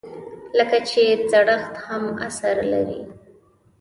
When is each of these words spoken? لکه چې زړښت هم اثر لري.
لکه 0.57 0.77
چې 0.89 1.01
زړښت 1.31 1.75
هم 1.85 2.03
اثر 2.27 2.55
لري. 2.71 3.01